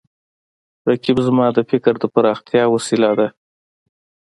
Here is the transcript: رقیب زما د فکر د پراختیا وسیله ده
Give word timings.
رقیب 0.89 1.17
زما 1.27 1.47
د 1.53 1.59
فکر 1.69 1.93
د 1.99 2.03
پراختیا 2.13 2.63
وسیله 2.73 3.11
ده 3.19 3.27